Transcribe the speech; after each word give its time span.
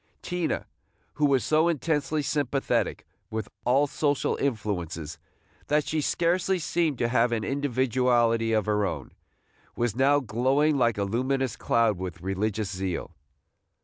Tina, 0.23 0.65
who 1.13 1.27
was 1.27 1.43
so 1.43 1.67
intensely 1.67 2.23
sympathetic 2.23 3.05
with 3.29 3.47
all 3.65 3.85
social 3.85 4.35
influences 4.37 5.19
that 5.67 5.85
she 5.87 6.01
scarcely 6.01 6.57
seemed 6.57 6.97
to 6.97 7.07
have 7.07 7.31
an 7.31 7.43
individuality 7.43 8.51
of 8.51 8.65
her 8.65 8.83
own, 8.83 9.11
was 9.75 9.95
now 9.95 10.19
glowing 10.19 10.75
like 10.75 10.97
a 10.97 11.03
luminous 11.03 11.55
cloud 11.55 11.99
with 11.99 12.19
religious 12.21 12.75
zeal. 12.75 13.13